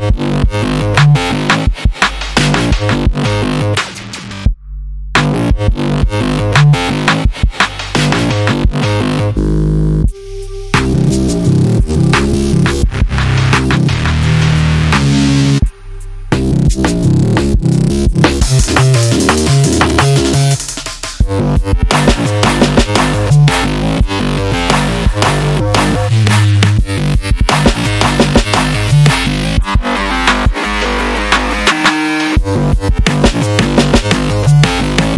[0.00, 0.18] Thank
[3.94, 3.99] you.
[34.40, 35.09] Música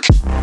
[0.00, 0.33] quick.